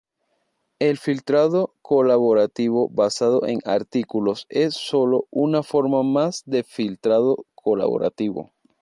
[0.79, 8.51] El filtrado colaborativo basado en artículos es solo una forma más de filtrado colaborativo.